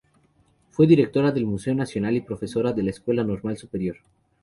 [0.71, 3.97] Fue Directora del Museo Nacional y profesora de la Escuela Normal Superior.